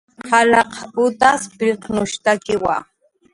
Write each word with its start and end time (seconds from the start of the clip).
Qalaq 0.27 0.71
utas 1.05 1.41
pirqnushtakiwa 1.57 2.75